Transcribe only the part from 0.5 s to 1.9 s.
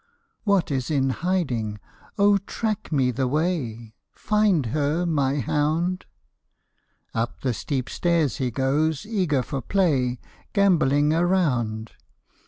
is in hiding?